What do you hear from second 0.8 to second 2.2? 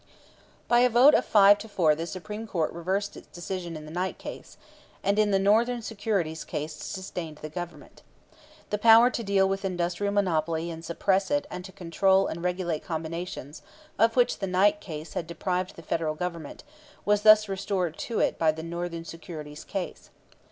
vote of five to four the